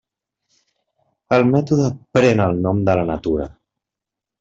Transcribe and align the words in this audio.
El 1.39 1.47
mètode 1.51 1.93
pren 2.19 2.45
el 2.49 2.61
nom 2.67 2.85
de 2.91 3.01
la 3.03 3.09
natura. 3.15 3.51